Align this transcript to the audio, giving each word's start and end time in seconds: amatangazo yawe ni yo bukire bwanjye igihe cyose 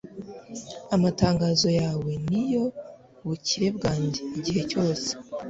amatangazo 0.95 1.67
yawe 1.81 2.11
ni 2.29 2.43
yo 2.53 2.63
bukire 3.25 3.67
bwanjye 3.77 4.19
igihe 4.37 4.61
cyose 4.71 5.09